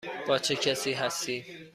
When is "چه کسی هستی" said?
0.37-1.67